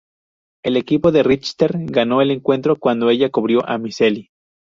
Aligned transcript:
El 0.63 0.77
equipo 0.77 1.11
de 1.11 1.21
Richter 1.21 1.73
ganó 1.75 2.23
el 2.23 2.31
encuentro 2.31 2.75
cuando 2.79 3.11
ella 3.11 3.29
cubrió 3.29 3.63
a 3.69 3.77
Miceli. 3.77 4.31